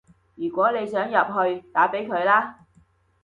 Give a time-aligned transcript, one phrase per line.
[0.33, 2.65] 如果你想入去，打畀佢啦